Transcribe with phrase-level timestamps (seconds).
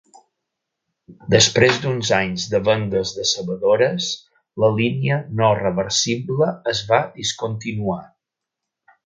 [1.33, 4.09] Després d'uns anys de vendes decebedores,
[4.65, 8.01] la línia "no reversible" es va discontinuar.